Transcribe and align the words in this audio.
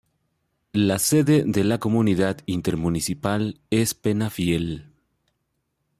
La 0.73 0.97
sede 0.97 1.43
de 1.45 1.63
la 1.63 1.77
comunidad 1.79 2.39
intermunicipal 2.47 3.59
es 3.69 3.93
Penafiel. 3.93 4.89